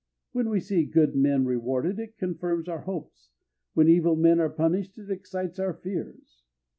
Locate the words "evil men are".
3.87-4.49